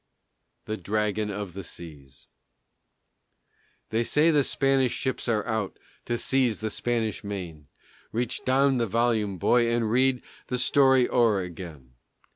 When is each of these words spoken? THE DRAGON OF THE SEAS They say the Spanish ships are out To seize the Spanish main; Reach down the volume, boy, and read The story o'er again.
THE 0.65 0.77
DRAGON 0.77 1.29
OF 1.29 1.53
THE 1.53 1.63
SEAS 1.63 2.25
They 3.91 4.03
say 4.03 4.31
the 4.31 4.43
Spanish 4.43 4.93
ships 4.93 5.27
are 5.27 5.45
out 5.45 5.77
To 6.05 6.17
seize 6.17 6.59
the 6.59 6.71
Spanish 6.71 7.23
main; 7.23 7.67
Reach 8.11 8.43
down 8.43 8.79
the 8.79 8.87
volume, 8.87 9.37
boy, 9.37 9.69
and 9.69 9.91
read 9.91 10.23
The 10.47 10.57
story 10.57 11.07
o'er 11.07 11.41
again. 11.41 11.91